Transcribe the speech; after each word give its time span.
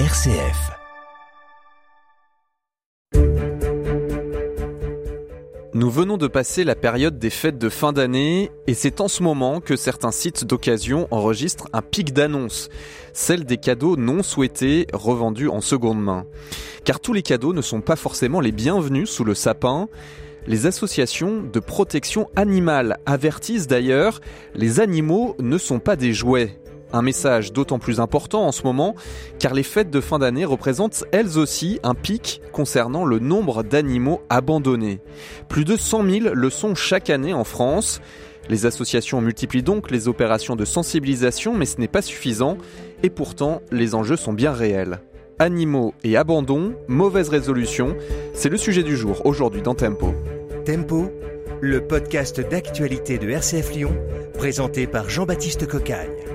RCF. 0.00 0.72
Nous 5.72 5.88
venons 5.88 6.16
de 6.16 6.26
passer 6.26 6.64
la 6.64 6.74
période 6.74 7.20
des 7.20 7.30
fêtes 7.30 7.58
de 7.58 7.68
fin 7.68 7.92
d'année 7.92 8.50
et 8.66 8.74
c'est 8.74 9.00
en 9.00 9.06
ce 9.06 9.22
moment 9.22 9.60
que 9.60 9.76
certains 9.76 10.10
sites 10.10 10.44
d'occasion 10.44 11.06
enregistrent 11.12 11.68
un 11.72 11.80
pic 11.80 12.12
d'annonces, 12.12 12.70
celle 13.12 13.44
des 13.44 13.58
cadeaux 13.58 13.96
non 13.96 14.24
souhaités 14.24 14.88
revendus 14.92 15.48
en 15.48 15.60
seconde 15.60 16.02
main. 16.02 16.26
Car 16.84 16.98
tous 16.98 17.12
les 17.12 17.22
cadeaux 17.22 17.52
ne 17.52 17.62
sont 17.62 17.80
pas 17.80 17.94
forcément 17.94 18.40
les 18.40 18.50
bienvenus 18.50 19.08
sous 19.08 19.22
le 19.22 19.36
sapin. 19.36 19.88
Les 20.48 20.66
associations 20.66 21.40
de 21.40 21.60
protection 21.60 22.28
animale 22.34 22.98
avertissent 23.06 23.68
d'ailleurs, 23.68 24.20
les 24.56 24.80
animaux 24.80 25.36
ne 25.38 25.56
sont 25.56 25.78
pas 25.78 25.94
des 25.94 26.12
jouets. 26.12 26.58
Un 26.94 27.02
message 27.02 27.52
d'autant 27.52 27.80
plus 27.80 27.98
important 27.98 28.46
en 28.46 28.52
ce 28.52 28.62
moment 28.62 28.94
car 29.40 29.52
les 29.52 29.64
fêtes 29.64 29.90
de 29.90 30.00
fin 30.00 30.20
d'année 30.20 30.44
représentent 30.44 31.02
elles 31.10 31.40
aussi 31.40 31.80
un 31.82 31.94
pic 31.94 32.40
concernant 32.52 33.04
le 33.04 33.18
nombre 33.18 33.64
d'animaux 33.64 34.22
abandonnés. 34.30 35.00
Plus 35.48 35.64
de 35.64 35.76
100 35.76 36.08
000 36.08 36.34
le 36.34 36.50
sont 36.50 36.76
chaque 36.76 37.10
année 37.10 37.34
en 37.34 37.42
France. 37.42 38.00
Les 38.48 38.64
associations 38.64 39.20
multiplient 39.20 39.64
donc 39.64 39.90
les 39.90 40.06
opérations 40.06 40.54
de 40.54 40.64
sensibilisation 40.64 41.52
mais 41.52 41.66
ce 41.66 41.80
n'est 41.80 41.88
pas 41.88 42.00
suffisant 42.00 42.58
et 43.02 43.10
pourtant 43.10 43.60
les 43.72 43.96
enjeux 43.96 44.16
sont 44.16 44.32
bien 44.32 44.52
réels. 44.52 45.00
Animaux 45.40 45.94
et 46.04 46.16
abandon, 46.16 46.76
mauvaise 46.86 47.28
résolution, 47.28 47.96
c'est 48.34 48.50
le 48.50 48.56
sujet 48.56 48.84
du 48.84 48.96
jour 48.96 49.26
aujourd'hui 49.26 49.62
dans 49.62 49.74
Tempo. 49.74 50.14
Tempo, 50.64 51.10
le 51.60 51.84
podcast 51.84 52.40
d'actualité 52.40 53.18
de 53.18 53.30
RCF 53.30 53.72
Lyon, 53.72 53.96
présenté 54.38 54.86
par 54.86 55.10
Jean-Baptiste 55.10 55.66
Cocagne. 55.66 56.33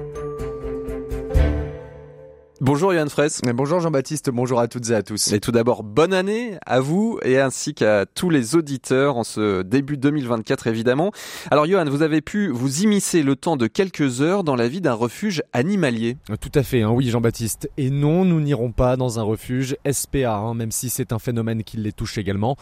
Bonjour 2.61 2.93
Yann 2.93 3.07
Fraisse. 3.07 3.39
Bonjour 3.55 3.79
Jean-Baptiste, 3.79 4.29
bonjour 4.31 4.59
à 4.59 4.67
toutes 4.67 4.89
et 4.89 4.93
à 4.93 5.01
tous. 5.01 5.31
Et 5.31 5.39
tout 5.39 5.53
d'abord, 5.53 5.81
bonne 5.81 6.13
année 6.13 6.57
à 6.65 6.81
vous 6.81 7.17
et 7.23 7.39
ainsi 7.39 7.73
qu'à 7.73 8.05
tous 8.05 8.29
les 8.29 8.57
auditeurs 8.57 9.15
en 9.15 9.23
ce 9.23 9.61
début 9.61 9.95
2024 9.95 10.67
évidemment. 10.67 11.13
Alors 11.51 11.65
Johan, 11.67 11.85
vous 11.85 12.01
avez 12.01 12.19
pu 12.19 12.49
vous 12.49 12.81
immiscer 12.81 13.23
le 13.23 13.37
temps 13.37 13.55
de 13.55 13.67
quelques 13.67 14.21
heures 14.21 14.43
dans 14.43 14.57
la 14.57 14.67
vie 14.67 14.81
d'un 14.81 14.93
refuge 14.93 15.41
animalier. 15.53 16.17
Tout 16.41 16.51
à 16.53 16.61
fait, 16.61 16.81
hein, 16.81 16.89
oui 16.89 17.09
Jean-Baptiste. 17.09 17.69
Et 17.77 17.89
non, 17.89 18.25
nous 18.25 18.41
n'irons 18.41 18.73
pas 18.73 18.97
dans 18.97 19.19
un 19.19 19.23
refuge 19.23 19.77
SPA, 19.89 20.35
hein, 20.35 20.53
même 20.53 20.71
si 20.71 20.89
c'est 20.89 21.13
un 21.13 21.19
phénomène 21.19 21.63
qui 21.63 21.77
les 21.77 21.93
touche 21.93 22.17
également. 22.17 22.57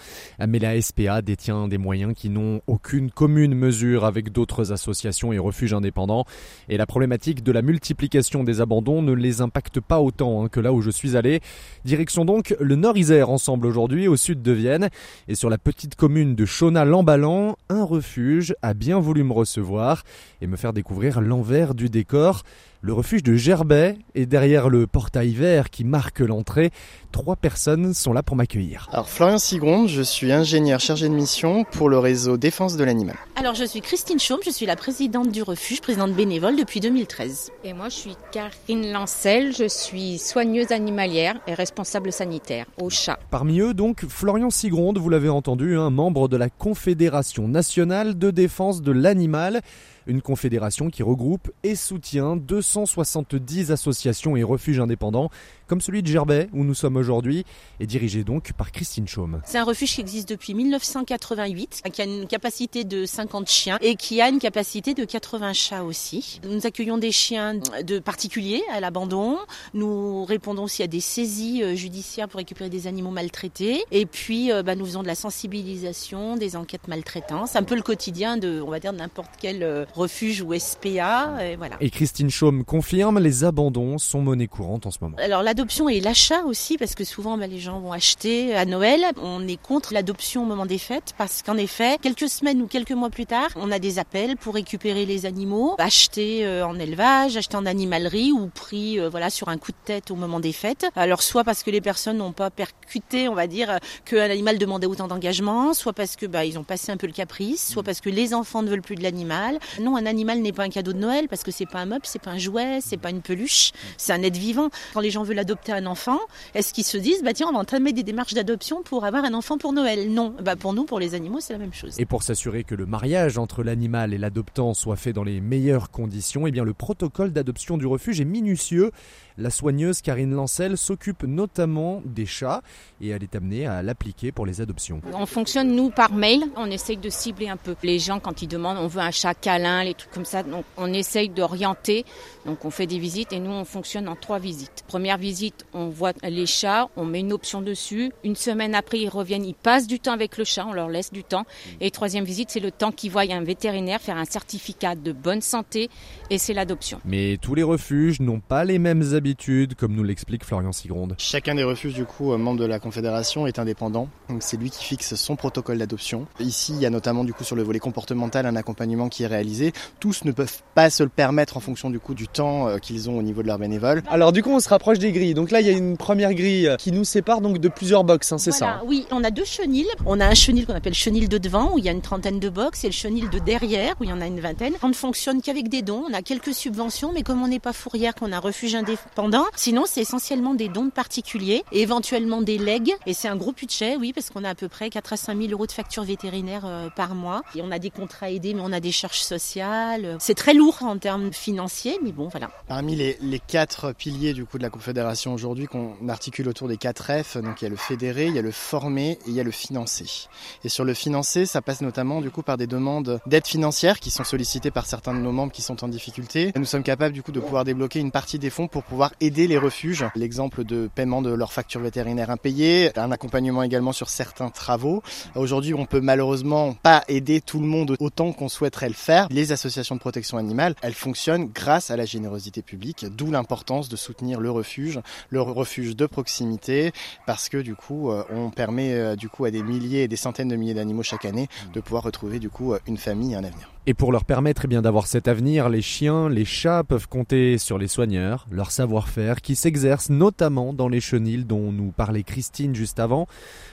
Mais 0.47 0.59
la 0.59 0.79
SPA 0.79 1.23
détient 1.23 1.67
des 1.67 1.79
moyens 1.79 2.13
qui 2.15 2.29
n'ont 2.29 2.61
aucune 2.67 3.09
commune 3.09 3.55
mesure 3.55 4.05
avec 4.05 4.31
d'autres 4.31 4.71
associations 4.71 5.33
et 5.33 5.39
refuges 5.39 5.73
indépendants. 5.73 6.25
Et 6.69 6.77
la 6.77 6.85
problématique 6.85 7.41
de 7.41 7.51
la 7.51 7.63
multiplication 7.63 8.43
des 8.43 8.61
abandons 8.61 9.01
ne 9.01 9.13
les 9.13 9.41
impacte 9.41 9.79
pas 9.87 9.99
autant 9.99 10.43
hein, 10.43 10.49
que 10.49 10.59
là 10.59 10.73
où 10.73 10.81
je 10.81 10.91
suis 10.91 11.15
allé. 11.15 11.41
Direction 11.85 12.25
donc 12.25 12.55
le 12.59 12.75
Nord-Isère 12.75 13.29
ensemble 13.29 13.65
aujourd'hui, 13.65 14.07
au 14.07 14.15
sud 14.17 14.41
de 14.41 14.51
Vienne. 14.51 14.89
Et 15.27 15.35
sur 15.35 15.49
la 15.49 15.57
petite 15.57 15.95
commune 15.95 16.35
de 16.35 16.45
Chaunas-Lamballan, 16.45 17.55
un 17.69 17.83
refuge 17.83 18.55
a 18.61 18.73
bien 18.73 18.99
voulu 18.99 19.23
me 19.23 19.33
recevoir 19.33 20.03
et 20.41 20.47
me 20.47 20.57
faire 20.57 20.73
découvrir 20.73 21.21
l'envers 21.21 21.73
du 21.73 21.89
décor. 21.89 22.43
Le 22.87 22.93
refuge 22.93 23.21
de 23.21 23.35
Gerbet 23.35 23.97
est 24.15 24.27
derrière 24.27 24.69
le 24.69 24.87
portail 24.87 25.33
vert 25.33 25.69
qui 25.69 25.83
marque 25.83 26.21
l'entrée. 26.21 26.71
Trois 27.11 27.35
personnes 27.35 27.93
sont 27.93 28.13
là 28.13 28.23
pour 28.23 28.37
m'accueillir. 28.37 28.87
Alors 28.93 29.09
Florian 29.09 29.39
Sigronde, 29.39 29.89
je 29.89 30.01
suis 30.01 30.31
ingénieur 30.31 30.79
chargé 30.79 31.09
de 31.09 31.13
mission 31.13 31.65
pour 31.65 31.89
le 31.89 31.99
réseau 31.99 32.37
Défense 32.37 32.77
de 32.77 32.85
l'animal. 32.85 33.17
Alors 33.35 33.55
je 33.55 33.65
suis 33.65 33.81
Christine 33.81 34.21
Chaume, 34.21 34.39
je 34.45 34.51
suis 34.51 34.65
la 34.65 34.77
présidente 34.77 35.33
du 35.33 35.43
refuge, 35.43 35.81
présidente 35.81 36.13
bénévole 36.13 36.55
depuis 36.55 36.79
2013. 36.79 37.51
Et 37.65 37.73
moi 37.73 37.89
je 37.89 37.95
suis 37.95 38.15
Karine 38.31 38.93
Lancel, 38.93 39.53
je 39.53 39.67
suis 39.67 40.17
soigneuse 40.17 40.71
animalière 40.71 41.35
et 41.45 41.55
responsable 41.55 42.13
sanitaire 42.13 42.67
au 42.81 42.89
chat. 42.89 43.19
Parmi 43.29 43.59
eux 43.59 43.73
donc 43.73 44.05
Florian 44.07 44.49
Sigronde, 44.49 44.97
vous 44.97 45.09
l'avez 45.09 45.27
entendu, 45.27 45.75
un 45.75 45.89
membre 45.89 46.29
de 46.29 46.37
la 46.37 46.49
Confédération 46.49 47.49
nationale 47.49 48.17
de 48.17 48.31
défense 48.31 48.81
de 48.81 48.93
l'animal 48.93 49.59
une 50.07 50.21
confédération 50.21 50.89
qui 50.89 51.03
regroupe 51.03 51.51
et 51.63 51.75
soutient 51.75 52.35
270 52.35 53.71
associations 53.71 54.35
et 54.35 54.43
refuges 54.43 54.79
indépendants, 54.79 55.29
comme 55.67 55.81
celui 55.81 56.01
de 56.01 56.07
Gerbet, 56.07 56.49
où 56.53 56.63
nous 56.63 56.73
sommes 56.73 56.95
aujourd'hui, 56.95 57.45
et 57.79 57.85
dirigé 57.85 58.23
donc 58.23 58.53
par 58.53 58.71
Christine 58.71 59.07
Chaume. 59.07 59.41
C'est 59.45 59.57
un 59.57 59.63
refuge 59.63 59.93
qui 59.93 60.01
existe 60.01 60.29
depuis 60.29 60.53
1988, 60.53 61.83
qui 61.91 62.01
a 62.01 62.05
une 62.05 62.27
capacité 62.27 62.83
de 62.83 63.05
50 63.05 63.49
chiens 63.49 63.77
et 63.81 63.95
qui 63.95 64.21
a 64.21 64.29
une 64.29 64.39
capacité 64.39 64.93
de 64.93 65.05
80 65.05 65.53
chats 65.53 65.83
aussi. 65.83 66.39
Nous 66.47 66.65
accueillons 66.65 66.97
des 66.97 67.11
chiens 67.11 67.55
de 67.55 67.99
particuliers 67.99 68.63
à 68.71 68.79
l'abandon. 68.79 69.37
Nous 69.73 70.25
répondons 70.25 70.63
aussi 70.63 70.83
à 70.83 70.87
des 70.87 70.99
saisies 70.99 71.75
judiciaires 71.75 72.27
pour 72.27 72.37
récupérer 72.37 72.69
des 72.69 72.87
animaux 72.87 73.11
maltraités. 73.11 73.83
Et 73.91 74.05
puis, 74.05 74.51
bah, 74.65 74.75
nous 74.75 74.85
faisons 74.85 75.01
de 75.01 75.07
la 75.07 75.15
sensibilisation, 75.15 76.37
des 76.37 76.55
enquêtes 76.55 76.87
maltraitantes. 76.87 77.49
C'est 77.49 77.57
un 77.57 77.63
peu 77.63 77.75
le 77.75 77.81
quotidien 77.81 78.37
de, 78.37 78.61
on 78.61 78.69
va 78.69 78.79
dire, 78.79 78.93
n'importe 78.93 79.31
quel 79.39 79.87
refuge 79.93 80.41
ou 80.41 80.57
SPA. 80.57 81.37
Et, 81.43 81.55
voilà. 81.55 81.75
et 81.79 81.89
Christine 81.89 82.29
Chaume 82.29 82.63
confirme, 82.63 83.19
les 83.19 83.43
abandons 83.43 83.97
sont 83.97 84.21
monnaie 84.21 84.47
courante 84.47 84.85
en 84.85 84.91
ce 84.91 84.97
moment. 85.01 85.17
Alors 85.17 85.43
l'adoption 85.57 85.89
et 85.89 85.99
l'achat 86.01 86.43
aussi, 86.43 86.77
parce 86.77 86.93
que 86.93 87.03
souvent 87.03 87.35
bah, 87.35 87.47
les 87.47 87.57
gens 87.57 87.79
vont 87.79 87.91
acheter 87.91 88.55
à 88.55 88.65
Noël. 88.65 89.03
On 89.19 89.47
est 89.47 89.59
contre 89.59 89.91
l'adoption 89.91 90.43
au 90.43 90.45
moment 90.45 90.67
des 90.67 90.77
fêtes, 90.77 91.15
parce 91.17 91.41
qu'en 91.41 91.57
effet, 91.57 91.97
quelques 91.99 92.29
semaines 92.29 92.61
ou 92.61 92.67
quelques 92.67 92.91
mois 92.91 93.09
plus 93.09 93.25
tard, 93.25 93.49
on 93.55 93.71
a 93.71 93.79
des 93.79 93.97
appels 93.97 94.37
pour 94.37 94.53
récupérer 94.53 95.07
les 95.07 95.25
animaux, 95.25 95.75
acheter 95.79 96.45
euh, 96.45 96.63
en 96.63 96.77
élevage, 96.77 97.37
acheter 97.37 97.57
en 97.57 97.65
animalerie 97.65 98.31
ou 98.31 98.51
pris 98.53 98.99
euh, 98.99 99.09
voilà 99.09 99.31
sur 99.31 99.49
un 99.49 99.57
coup 99.57 99.71
de 99.71 99.77
tête 99.83 100.11
au 100.11 100.15
moment 100.15 100.39
des 100.39 100.51
fêtes. 100.51 100.85
Alors 100.95 101.23
soit 101.23 101.43
parce 101.43 101.63
que 101.63 101.71
les 101.71 101.81
personnes 101.81 102.17
n'ont 102.17 102.33
pas 102.33 102.51
percuté, 102.51 103.27
on 103.27 103.33
va 103.33 103.47
dire, 103.47 103.79
qu'un 104.05 104.29
animal 104.29 104.59
demandait 104.59 104.85
autant 104.85 105.07
d'engagement, 105.07 105.73
soit 105.73 105.93
parce 105.93 106.15
que 106.15 106.27
bah, 106.27 106.45
ils 106.45 106.59
ont 106.59 106.63
passé 106.63 106.91
un 106.91 106.97
peu 106.97 107.07
le 107.07 107.13
caprice, 107.13 107.67
soit 107.67 107.81
parce 107.81 107.99
que 107.99 108.11
les 108.11 108.35
enfants 108.35 108.61
ne 108.61 108.69
veulent 108.69 108.83
plus 108.83 108.95
de 108.95 109.01
l'animal. 109.01 109.57
Non, 109.81 109.95
un 109.95 110.05
animal 110.05 110.39
n'est 110.39 110.53
pas 110.53 110.65
un 110.65 110.69
cadeau 110.69 110.93
de 110.93 110.99
Noël 110.99 111.27
parce 111.27 111.41
que 111.41 111.49
c'est 111.49 111.65
pas 111.65 111.79
un 111.79 111.87
meuble, 111.87 112.05
c'est 112.05 112.21
pas 112.21 112.29
un 112.29 112.37
jouet, 112.37 112.77
c'est 112.79 112.97
pas 112.97 113.09
une 113.09 113.23
peluche, 113.23 113.71
c'est 113.97 114.13
un 114.13 114.21
être 114.21 114.37
vivant. 114.37 114.69
Quand 114.93 114.99
les 114.99 115.09
gens 115.09 115.23
veulent 115.23 115.46
adopter 115.47 115.71
un 115.71 115.85
enfant, 115.85 116.19
est-ce 116.55 116.73
qu'ils 116.73 116.83
se 116.83 116.97
disent 116.97 117.23
bah 117.23 117.33
tiens 117.33 117.47
on 117.49 117.53
va 117.53 117.59
entamer 117.59 117.93
des 117.93 118.03
démarches 118.03 118.33
d'adoption 118.33 118.83
pour 118.83 119.05
avoir 119.05 119.23
un 119.23 119.33
enfant 119.33 119.57
pour 119.57 119.71
Noël? 119.71 120.11
Non, 120.11 120.35
bah 120.41 120.57
pour 120.57 120.73
nous 120.73 120.83
pour 120.83 120.99
les 120.99 121.15
animaux 121.15 121.39
c'est 121.39 121.53
la 121.53 121.59
même 121.59 121.73
chose. 121.73 121.95
Et 121.99 122.05
pour 122.05 122.21
s'assurer 122.21 122.65
que 122.65 122.75
le 122.75 122.85
mariage 122.85 123.37
entre 123.37 123.63
l'animal 123.63 124.13
et 124.13 124.17
l'adoptant 124.17 124.73
soit 124.73 124.97
fait 124.97 125.13
dans 125.13 125.23
les 125.23 125.39
meilleures 125.39 125.89
conditions, 125.89 126.47
eh 126.47 126.51
bien 126.51 126.65
le 126.65 126.73
protocole 126.73 127.31
d'adoption 127.31 127.77
du 127.77 127.85
refuge 127.85 128.19
est 128.19 128.25
minutieux. 128.25 128.91
La 129.37 129.51
soigneuse 129.51 130.01
Karine 130.01 130.33
Lancel 130.33 130.77
s'occupe 130.77 131.23
notamment 131.23 132.01
des 132.05 132.25
chats 132.25 132.63
et 132.99 133.09
elle 133.09 133.21
est 133.21 133.35
amenée 133.35 133.67
à 133.67 133.83
l'appliquer 133.83 134.31
pour 134.31 134.47
les 134.47 134.61
adoptions. 134.61 134.99
On 135.13 135.27
fonctionne 135.27 135.75
nous 135.75 135.91
par 135.91 136.11
mail, 136.11 136.41
on 136.55 136.69
essaye 136.71 136.97
de 136.97 137.09
cibler 137.09 137.47
un 137.47 137.57
peu 137.57 137.75
les 137.83 137.99
gens 137.99 138.19
quand 138.19 138.41
ils 138.41 138.47
demandent 138.47 138.79
on 138.79 138.87
veut 138.87 139.01
un 139.01 139.11
chat 139.11 139.33
câlin, 139.33 139.83
les 139.83 139.93
trucs 139.93 140.11
comme 140.11 140.25
ça. 140.25 140.43
Donc 140.43 140.65
on 140.75 140.91
essaye 140.91 141.29
d'orienter. 141.29 142.03
Donc 142.45 142.65
on 142.65 142.71
fait 142.71 142.87
des 142.87 142.99
visites 142.99 143.31
et 143.31 143.39
nous 143.39 143.51
on 143.51 143.63
fonctionne 143.63 144.07
en 144.09 144.15
trois 144.15 144.39
visites. 144.39 144.83
Première 144.87 145.17
visite, 145.17 145.36
on 145.73 145.89
voit 145.89 146.13
les 146.23 146.45
chats, 146.45 146.89
on 146.95 147.05
met 147.05 147.19
une 147.19 147.33
option 147.33 147.61
dessus. 147.61 148.11
Une 148.23 148.35
semaine 148.35 148.75
après 148.75 148.99
ils 148.99 149.09
reviennent, 149.09 149.45
ils 149.45 149.53
passent 149.53 149.87
du 149.87 149.99
temps 149.99 150.13
avec 150.13 150.37
le 150.37 150.43
chat, 150.43 150.65
on 150.67 150.73
leur 150.73 150.89
laisse 150.89 151.11
du 151.11 151.23
temps. 151.23 151.45
Et 151.81 151.91
troisième 151.91 152.23
visite, 152.23 152.49
c'est 152.51 152.59
le 152.59 152.71
temps 152.71 152.91
qu'ils 152.91 153.11
voient 153.11 153.23
un 153.29 153.43
vétérinaire 153.43 154.01
faire 154.01 154.17
un 154.17 154.25
certificat 154.25 154.95
de 154.95 155.11
bonne 155.11 155.41
santé 155.41 155.89
et 156.29 156.37
c'est 156.37 156.53
l'adoption. 156.53 156.99
Mais 157.05 157.37
tous 157.41 157.55
les 157.55 157.63
refuges 157.63 158.19
n'ont 158.19 158.39
pas 158.39 158.63
les 158.63 158.79
mêmes 158.79 159.13
habitudes 159.13 159.75
comme 159.75 159.93
nous 159.93 160.03
l'explique 160.03 160.45
Florian 160.45 160.71
Sigronde. 160.71 161.15
Chacun 161.17 161.55
des 161.55 161.63
refuges, 161.63 161.93
du 161.93 162.05
coup, 162.05 162.35
membre 162.37 162.59
de 162.59 162.65
la 162.65 162.79
Confédération, 162.79 163.47
est 163.47 163.59
indépendant. 163.59 164.09
Donc 164.29 164.43
c'est 164.43 164.57
lui 164.57 164.69
qui 164.69 164.83
fixe 164.83 165.15
son 165.15 165.35
protocole 165.35 165.77
d'adoption. 165.77 166.27
Ici, 166.39 166.73
il 166.75 166.81
y 166.81 166.85
a 166.85 166.89
notamment, 166.89 167.23
du 167.23 167.33
coup, 167.33 167.43
sur 167.43 167.55
le 167.55 167.63
volet 167.63 167.79
comportemental, 167.79 168.45
un 168.45 168.55
accompagnement 168.55 169.09
qui 169.09 169.23
est 169.23 169.27
réalisé. 169.27 169.73
Tous 169.99 170.23
ne 170.25 170.31
peuvent 170.31 170.61
pas 170.75 170.89
se 170.89 171.03
le 171.03 171.09
permettre 171.09 171.57
en 171.57 171.59
fonction, 171.59 171.89
du 171.89 171.99
coup, 171.99 172.13
du 172.13 172.27
temps 172.27 172.67
euh, 172.67 172.77
qu'ils 172.77 173.09
ont 173.09 173.17
au 173.17 173.21
niveau 173.21 173.41
de 173.41 173.47
leur 173.47 173.59
bénévole. 173.59 174.03
Alors, 174.09 174.31
du 174.31 174.43
coup, 174.43 174.51
on 174.51 174.59
se 174.59 174.69
rapproche 174.69 174.99
des 174.99 175.11
grilles. 175.11 175.26
Donc 175.33 175.51
là, 175.51 175.61
il 175.61 175.67
y 175.67 175.69
a 175.69 175.73
une 175.73 175.97
première 175.97 176.33
grille 176.33 176.75
qui 176.77 176.91
nous 176.91 177.03
sépare 177.03 177.41
donc 177.41 177.59
de 177.59 177.69
plusieurs 177.69 178.03
box, 178.03 178.31
hein, 178.31 178.37
c'est 178.37 178.51
voilà, 178.57 178.79
ça 178.79 178.83
Oui, 178.85 179.05
on 179.11 179.23
a 179.23 179.31
deux 179.31 179.45
chenils. 179.45 179.87
On 180.05 180.19
a 180.19 180.25
un 180.25 180.33
chenil 180.33 180.65
qu'on 180.65 180.75
appelle 180.75 180.93
chenil 180.93 181.29
de 181.29 181.37
devant, 181.37 181.73
où 181.73 181.77
il 181.77 181.85
y 181.85 181.89
a 181.89 181.91
une 181.91 182.01
trentaine 182.01 182.39
de 182.39 182.49
box, 182.49 182.83
et 182.83 182.87
le 182.87 182.93
chenil 182.93 183.29
de 183.29 183.39
derrière, 183.39 183.95
où 183.99 184.03
il 184.03 184.09
y 184.09 184.13
en 184.13 184.21
a 184.21 184.27
une 184.27 184.39
vingtaine. 184.39 184.73
On 184.83 184.89
ne 184.89 184.93
fonctionne 184.93 185.41
qu'avec 185.41 185.69
des 185.69 185.81
dons. 185.81 186.03
On 186.09 186.13
a 186.13 186.21
quelques 186.21 186.53
subventions, 186.53 187.11
mais 187.13 187.23
comme 187.23 187.41
on 187.41 187.47
n'est 187.47 187.59
pas 187.59 187.73
fourrière, 187.73 188.15
qu'on 188.15 188.31
a 188.31 188.37
un 188.37 188.39
refuge 188.39 188.75
indépendant, 188.75 189.45
sinon 189.55 189.85
c'est 189.87 190.01
essentiellement 190.01 190.53
des 190.53 190.67
dons 190.69 190.85
de 190.85 190.91
particuliers 190.91 191.63
et 191.71 191.81
éventuellement 191.81 192.41
des 192.41 192.57
legs. 192.57 192.91
Et 193.05 193.13
c'est 193.13 193.27
un 193.27 193.35
gros 193.35 193.53
budget, 193.53 193.95
oui, 193.95 194.13
parce 194.13 194.29
qu'on 194.29 194.43
a 194.43 194.49
à 194.49 194.55
peu 194.55 194.67
près 194.67 194.89
4 194.89 195.13
à 195.13 195.17
5 195.17 195.37
000 195.37 195.51
euros 195.51 195.65
de 195.65 195.71
factures 195.71 196.03
vétérinaires 196.03 196.65
euh, 196.65 196.89
par 196.95 197.15
mois. 197.15 197.41
Et 197.55 197.61
on 197.61 197.71
a 197.71 197.79
des 197.79 197.89
contrats 197.89 198.29
aidés, 198.31 198.53
mais 198.53 198.61
on 198.63 198.71
a 198.71 198.79
des 198.79 198.91
charges 198.91 199.19
sociales 199.19 199.37
social. 199.37 200.17
C'est 200.19 200.35
très 200.35 200.53
lourd 200.53 200.79
en 200.81 200.97
termes 200.97 201.31
financiers, 201.31 201.99
mais 202.03 202.11
bon, 202.11 202.27
voilà. 202.27 202.49
Parmi 202.67 202.95
les, 202.95 203.17
les 203.21 203.39
quatre 203.39 203.93
piliers 203.93 204.33
du 204.33 204.45
coup 204.45 204.57
de 204.57 204.63
la 204.63 204.69
Confédération 204.69 205.16
aujourd'hui 205.25 205.65
qu'on 205.65 205.95
articule 206.09 206.47
autour 206.47 206.67
des 206.67 206.77
quatre 206.77 207.11
F, 207.23 207.37
donc 207.37 207.61
il 207.61 207.65
y 207.65 207.67
a 207.67 207.69
le 207.69 207.75
fédéré, 207.75 208.27
il 208.27 208.35
y 208.35 208.39
a 208.39 208.41
le 208.43 208.51
formé 208.51 209.11
et 209.11 209.19
il 209.27 209.33
y 209.33 209.39
a 209.39 209.43
le 209.43 209.51
financé. 209.51 210.27
Et 210.63 210.69
sur 210.69 210.85
le 210.85 210.93
financé, 210.93 211.45
ça 211.45 211.61
passe 211.61 211.81
notamment 211.81 212.21
du 212.21 212.29
coup 212.29 212.43
par 212.43 212.57
des 212.57 212.67
demandes 212.67 213.19
d'aide 213.25 213.47
financière 213.47 213.99
qui 213.99 214.11
sont 214.11 214.23
sollicitées 214.23 214.71
par 214.71 214.85
certains 214.85 215.13
de 215.13 215.19
nos 215.19 215.31
membres 215.31 215.51
qui 215.51 215.61
sont 215.61 215.83
en 215.83 215.87
difficulté. 215.87 216.51
nous 216.55 216.65
sommes 216.65 216.83
capables 216.83 217.13
du 217.13 217.23
coup 217.23 217.31
de 217.31 217.39
pouvoir 217.39 217.63
débloquer 217.63 217.99
une 217.99 218.11
partie 218.11 218.37
des 218.37 218.49
fonds 218.49 218.67
pour 218.67 218.83
pouvoir 218.83 219.13
aider 219.21 219.47
les 219.47 219.57
refuges. 219.57 220.05
L'exemple 220.15 220.63
de 220.63 220.89
paiement 220.93 221.21
de 221.21 221.31
leurs 221.31 221.53
factures 221.53 221.81
vétérinaires 221.81 222.29
impayées, 222.29 222.91
un 222.97 223.11
accompagnement 223.11 223.63
également 223.63 223.91
sur 223.91 224.09
certains 224.09 224.49
travaux. 224.49 225.01
Aujourd'hui, 225.35 225.73
on 225.73 225.85
peut 225.85 226.01
malheureusement 226.01 226.73
pas 226.73 227.03
aider 227.07 227.41
tout 227.41 227.59
le 227.59 227.67
monde 227.67 227.95
autant 227.99 228.33
qu'on 228.33 228.49
souhaiterait 228.49 228.89
le 228.89 228.93
faire. 228.93 229.27
Les 229.31 229.51
associations 229.51 229.95
de 229.95 229.99
protection 229.99 230.37
animale, 230.37 230.75
elles 230.81 230.93
fonctionnent 230.93 231.49
grâce 231.53 231.91
à 231.91 231.97
la 231.97 232.05
générosité 232.05 232.61
publique, 232.61 233.05
d'où 233.05 233.31
l'importance 233.31 233.89
de 233.89 233.95
soutenir 233.95 234.39
le 234.39 234.51
refuge, 234.51 234.99
le 235.29 235.41
refuge 235.41 235.95
de 235.95 236.05
proximité, 236.05 236.91
parce 237.25 237.49
que 237.49 237.57
du 237.57 237.75
coup, 237.75 238.11
euh, 238.11 238.23
on 238.29 238.49
permet 238.49 238.93
euh, 238.93 239.15
du 239.15 239.29
coup 239.29 239.45
à 239.45 239.51
des 239.51 239.63
milliers 239.63 240.03
et 240.03 240.07
des 240.07 240.15
centaines 240.15 240.49
de 240.49 240.55
milliers 240.55 240.73
d'animaux 240.73 241.03
chaque 241.03 241.25
année 241.25 241.47
de 241.73 241.79
pouvoir 241.81 242.03
retrouver 242.03 242.39
du 242.39 242.49
coup 242.49 242.73
une 242.87 242.97
famille 242.97 243.33
et 243.33 243.35
un 243.35 243.43
avenir. 243.43 243.76
Et 243.89 243.93
pour 243.93 244.11
leur 244.11 244.25
permettre 244.25 244.63
eh 244.65 244.67
bien 244.67 244.81
d'avoir 244.81 245.07
cet 245.07 245.29
avenir, 245.29 245.69
les 245.69 245.81
chiens, 245.81 246.27
les 246.27 246.43
chats 246.43 246.83
peuvent 246.83 247.07
compter 247.07 247.57
sur 247.57 247.77
les 247.77 247.87
soigneurs, 247.87 248.45
leur 248.51 248.69
savoir-faire 248.69 249.41
qui 249.41 249.55
s'exerce 249.55 250.09
notamment 250.09 250.73
dans 250.73 250.89
les 250.89 250.99
chenilles 250.99 251.45
dont 251.45 251.71
nous 251.71 251.91
parlait 251.91 252.23
Christine 252.23 252.75
juste 252.75 252.99
avant. 252.99 253.27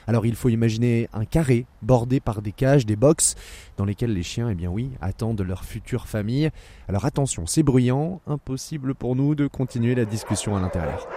Alors 0.06 0.25
il 0.25 0.37
faut 0.37 0.50
imaginer 0.50 1.08
un 1.12 1.25
carré 1.25 1.66
bordé 1.82 2.20
par 2.20 2.43
des 2.43 2.52
cages, 2.52 2.87
des 2.87 2.94
box 2.94 3.34
dans 3.76 3.84
lesquelles 3.84 4.14
les 4.14 4.22
chiens, 4.22 4.49
eh 4.49 4.55
bien 4.55 4.70
oui, 4.70 4.90
attendent 5.00 5.43
leur 5.43 5.64
future 5.64 6.06
famille. 6.06 6.50
Alors 6.88 7.06
attention, 7.06 7.46
c'est 7.46 7.64
bruyant, 7.64 8.20
impossible 8.28 8.94
pour 8.94 9.17
nous 9.17 9.34
de 9.34 9.49
continuer 9.49 9.96
la 9.96 10.05
discussion 10.05 10.56
à 10.56 10.60
l'intérieur. 10.60 11.08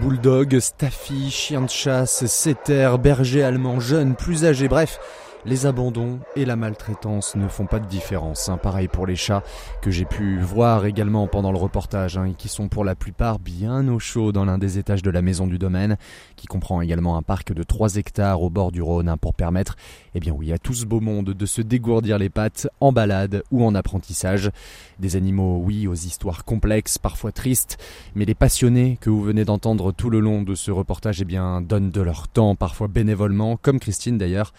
Bulldog, 0.00 0.58
staffy, 0.60 1.30
chien 1.30 1.60
de 1.60 1.68
chasse, 1.68 2.24
setter, 2.26 2.96
berger 3.02 3.42
allemand, 3.42 3.80
jeune, 3.80 4.14
plus 4.14 4.44
âgé, 4.44 4.66
bref, 4.66 4.98
les 5.44 5.66
abandons 5.66 6.20
et 6.36 6.44
la 6.44 6.56
maltraitance 6.56 7.34
ne 7.34 7.48
font 7.48 7.66
pas 7.66 7.78
de 7.78 7.86
différence. 7.86 8.48
Hein. 8.48 8.58
Pareil 8.58 8.88
pour 8.88 9.06
les 9.06 9.16
chats 9.16 9.42
que 9.80 9.90
j'ai 9.90 10.04
pu 10.04 10.38
voir 10.38 10.86
également 10.86 11.26
pendant 11.26 11.52
le 11.52 11.58
reportage 11.58 12.18
hein, 12.18 12.26
et 12.26 12.34
qui 12.34 12.48
sont 12.48 12.68
pour 12.68 12.84
la 12.84 12.94
plupart 12.94 13.38
bien 13.38 13.88
au 13.88 13.98
chaud 13.98 14.32
dans 14.32 14.44
l'un 14.44 14.58
des 14.58 14.78
étages 14.78 15.02
de 15.02 15.10
la 15.10 15.22
maison 15.22 15.46
du 15.46 15.58
domaine, 15.58 15.96
qui 16.36 16.46
comprend 16.46 16.80
également 16.82 17.16
un 17.16 17.22
parc 17.22 17.52
de 17.52 17.62
3 17.62 17.96
hectares 17.96 18.42
au 18.42 18.50
bord 18.50 18.72
du 18.72 18.82
Rhône 18.82 19.08
hein, 19.08 19.16
pour 19.16 19.34
permettre, 19.34 19.76
eh 20.14 20.20
bien 20.20 20.32
oui, 20.32 20.52
à 20.52 20.58
tout 20.58 20.74
ce 20.74 20.84
beau 20.84 21.00
monde 21.00 21.30
de 21.30 21.46
se 21.46 21.62
dégourdir 21.62 22.18
les 22.18 22.30
pattes 22.30 22.68
en 22.80 22.92
balade 22.92 23.42
ou 23.50 23.64
en 23.64 23.74
apprentissage. 23.74 24.50
Des 24.98 25.16
animaux, 25.16 25.62
oui, 25.64 25.86
aux 25.86 25.94
histoires 25.94 26.44
complexes, 26.44 26.98
parfois 26.98 27.32
tristes, 27.32 27.78
mais 28.14 28.24
les 28.26 28.34
passionnés 28.34 28.98
que 29.00 29.08
vous 29.08 29.22
venez 29.22 29.44
d'entendre 29.44 29.92
tout 29.92 30.10
le 30.10 30.20
long 30.20 30.42
de 30.42 30.54
ce 30.54 30.70
reportage, 30.70 31.22
eh 31.22 31.24
bien, 31.24 31.60
donnent 31.62 31.90
de 31.90 32.02
leur 32.02 32.28
temps, 32.28 32.54
parfois 32.54 32.88
bénévolement, 32.88 33.56
comme 33.56 33.80
Christine 33.80 34.18
d'ailleurs. 34.18 34.52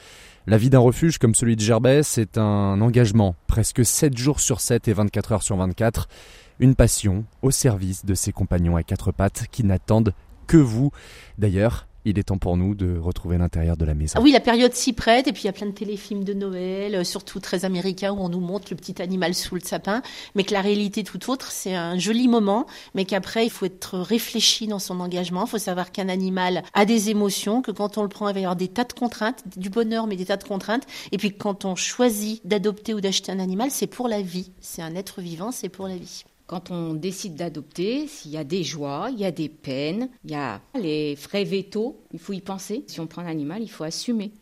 La 0.47 0.57
vie 0.57 0.71
d'un 0.71 0.79
refuge 0.79 1.19
comme 1.19 1.35
celui 1.35 1.55
de 1.55 1.61
Gerbet, 1.61 2.01
c'est 2.01 2.39
un 2.39 2.81
engagement, 2.81 3.35
presque 3.45 3.85
7 3.85 4.17
jours 4.17 4.39
sur 4.39 4.59
7 4.59 4.87
et 4.87 4.93
24 4.93 5.31
heures 5.33 5.43
sur 5.43 5.55
24, 5.55 6.07
une 6.59 6.73
passion 6.73 7.25
au 7.43 7.51
service 7.51 8.05
de 8.05 8.15
ses 8.15 8.31
compagnons 8.31 8.75
à 8.75 8.81
quatre 8.81 9.11
pattes 9.11 9.45
qui 9.51 9.63
n'attendent 9.63 10.15
que 10.47 10.57
vous. 10.57 10.89
D'ailleurs, 11.37 11.87
il 12.05 12.17
est 12.19 12.23
temps 12.23 12.37
pour 12.37 12.57
nous 12.57 12.75
de 12.75 12.97
retrouver 12.97 13.37
l'intérieur 13.37 13.77
de 13.77 13.85
la 13.85 13.93
maison. 13.93 14.13
Ah 14.17 14.21
oui, 14.21 14.31
la 14.31 14.39
période 14.39 14.73
s'y 14.73 14.93
prête, 14.93 15.27
et 15.27 15.33
puis 15.33 15.43
il 15.43 15.45
y 15.45 15.49
a 15.49 15.53
plein 15.53 15.67
de 15.67 15.71
téléfilms 15.71 16.23
de 16.23 16.33
Noël, 16.33 16.95
euh, 16.95 17.03
surtout 17.03 17.39
très 17.39 17.65
américains, 17.65 18.11
où 18.11 18.19
on 18.19 18.29
nous 18.29 18.39
montre 18.39 18.67
le 18.71 18.75
petit 18.75 19.01
animal 19.01 19.33
sous 19.35 19.55
le 19.55 19.61
sapin, 19.61 20.01
mais 20.35 20.43
que 20.43 20.53
la 20.53 20.61
réalité 20.61 21.03
tout 21.03 21.29
autre, 21.29 21.51
c'est 21.51 21.75
un 21.75 21.97
joli 21.97 22.27
moment, 22.27 22.65
mais 22.95 23.05
qu'après, 23.05 23.45
il 23.45 23.49
faut 23.49 23.65
être 23.65 23.99
réfléchi 23.99 24.67
dans 24.67 24.79
son 24.79 24.99
engagement, 24.99 25.45
il 25.45 25.49
faut 25.49 25.57
savoir 25.57 25.91
qu'un 25.91 26.09
animal 26.09 26.63
a 26.73 26.85
des 26.85 27.09
émotions, 27.09 27.61
que 27.61 27.71
quand 27.71 27.97
on 27.97 28.03
le 28.03 28.09
prend, 28.09 28.29
il 28.29 28.33
va 28.33 28.39
y 28.39 28.43
avoir 28.43 28.55
des 28.55 28.67
tas 28.67 28.83
de 28.83 28.93
contraintes, 28.93 29.43
du 29.57 29.69
bonheur, 29.69 30.07
mais 30.07 30.15
des 30.15 30.25
tas 30.25 30.37
de 30.37 30.43
contraintes, 30.43 30.85
et 31.11 31.17
puis 31.17 31.35
quand 31.35 31.65
on 31.65 31.75
choisit 31.75 32.45
d'adopter 32.45 32.93
ou 32.93 33.01
d'acheter 33.01 33.31
un 33.31 33.39
animal, 33.39 33.69
c'est 33.71 33.87
pour 33.87 34.07
la 34.07 34.21
vie, 34.21 34.51
c'est 34.59 34.81
un 34.81 34.95
être 34.95 35.21
vivant, 35.21 35.51
c'est 35.51 35.69
pour 35.69 35.87
la 35.87 35.95
vie. 35.95 36.23
Quand 36.51 36.69
on 36.69 36.95
décide 36.95 37.35
d'adopter, 37.35 38.07
s'il 38.07 38.31
y 38.31 38.37
a 38.37 38.43
des 38.43 38.65
joies, 38.65 39.07
il 39.13 39.19
y 39.19 39.23
a 39.23 39.31
des 39.31 39.47
peines, 39.47 40.09
il 40.25 40.31
y 40.31 40.35
a 40.35 40.61
les 40.77 41.15
frais 41.15 41.45
vétos, 41.45 42.03
il 42.11 42.19
faut 42.19 42.33
y 42.33 42.41
penser. 42.41 42.83
Si 42.87 42.99
on 42.99 43.07
prend 43.07 43.21
un 43.21 43.27
animal, 43.27 43.63
il 43.63 43.71
faut 43.71 43.85
assumer. 43.85 44.33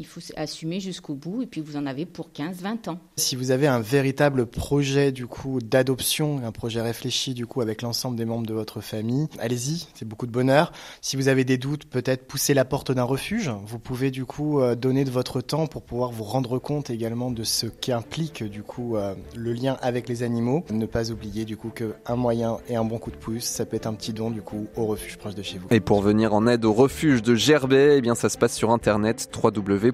Il 0.00 0.06
faut 0.06 0.22
assumer 0.36 0.80
jusqu'au 0.80 1.12
bout 1.12 1.42
et 1.42 1.46
puis 1.46 1.60
vous 1.60 1.76
en 1.76 1.84
avez 1.84 2.06
pour 2.06 2.30
15-20 2.34 2.88
ans. 2.88 2.98
Si 3.16 3.36
vous 3.36 3.50
avez 3.50 3.66
un 3.66 3.80
véritable 3.80 4.46
projet 4.46 5.12
du 5.12 5.26
coup 5.26 5.58
d'adoption, 5.60 6.40
un 6.42 6.52
projet 6.52 6.80
réfléchi 6.80 7.34
du 7.34 7.46
coup 7.46 7.60
avec 7.60 7.82
l'ensemble 7.82 8.16
des 8.16 8.24
membres 8.24 8.46
de 8.46 8.54
votre 8.54 8.80
famille, 8.80 9.28
allez-y, 9.38 9.88
c'est 9.92 10.08
beaucoup 10.08 10.26
de 10.26 10.32
bonheur. 10.32 10.72
Si 11.02 11.16
vous 11.16 11.28
avez 11.28 11.44
des 11.44 11.58
doutes, 11.58 11.84
peut-être 11.84 12.26
pousser 12.26 12.54
la 12.54 12.64
porte 12.64 12.90
d'un 12.92 13.02
refuge. 13.02 13.50
Vous 13.66 13.78
pouvez 13.78 14.10
du 14.10 14.24
coup 14.24 14.62
euh, 14.62 14.74
donner 14.74 15.04
de 15.04 15.10
votre 15.10 15.42
temps 15.42 15.66
pour 15.66 15.82
pouvoir 15.82 16.12
vous 16.12 16.24
rendre 16.24 16.58
compte 16.58 16.88
également 16.88 17.30
de 17.30 17.44
ce 17.44 17.66
qu'implique 17.66 18.42
du 18.42 18.62
coup 18.62 18.96
euh, 18.96 19.14
le 19.36 19.52
lien 19.52 19.76
avec 19.82 20.08
les 20.08 20.22
animaux. 20.22 20.64
Ne 20.70 20.86
pas 20.86 21.10
oublier 21.10 21.44
du 21.44 21.58
coup 21.58 21.68
qu'un 21.68 22.16
moyen 22.16 22.56
et 22.70 22.76
un 22.76 22.86
bon 22.86 22.96
coup 22.96 23.10
de 23.10 23.16
pouce, 23.16 23.44
ça 23.44 23.66
peut 23.66 23.76
être 23.76 23.86
un 23.86 23.92
petit 23.92 24.14
don 24.14 24.30
du 24.30 24.40
coup 24.40 24.66
au 24.76 24.86
refuge 24.86 25.18
proche 25.18 25.34
de 25.34 25.42
chez 25.42 25.58
vous. 25.58 25.66
Et 25.70 25.80
pour 25.80 26.00
venir 26.00 26.32
en 26.32 26.46
aide 26.46 26.64
au 26.64 26.72
refuge 26.72 27.20
de 27.20 27.34
Gerbet, 27.34 27.98
eh 27.98 28.00
bien 28.00 28.14
ça 28.14 28.30
se 28.30 28.38
passe 28.38 28.56
sur 28.56 28.70
internet 28.70 29.28
www 29.44 29.89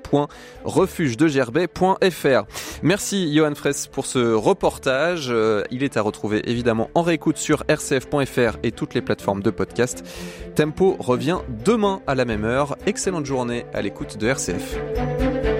Merci 2.82 3.34
Johan 3.34 3.54
Fraisse 3.54 3.86
pour 3.86 4.06
ce 4.06 4.32
reportage. 4.32 5.28
Euh, 5.30 5.62
il 5.70 5.82
est 5.82 5.96
à 5.96 6.02
retrouver 6.02 6.48
évidemment 6.48 6.90
en 6.94 7.02
réécoute 7.02 7.36
sur 7.36 7.64
rcf.fr 7.68 8.58
et 8.62 8.72
toutes 8.72 8.94
les 8.94 9.02
plateformes 9.02 9.42
de 9.42 9.50
podcast. 9.50 10.04
Tempo 10.54 10.96
revient 10.98 11.38
demain 11.64 12.00
à 12.06 12.14
la 12.14 12.24
même 12.24 12.44
heure. 12.44 12.76
Excellente 12.86 13.26
journée 13.26 13.66
à 13.72 13.82
l'écoute 13.82 14.16
de 14.18 14.28
RCF. 14.28 15.55